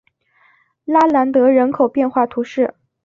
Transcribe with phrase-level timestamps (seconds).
[0.83, 2.73] 拉兰德人口变化图示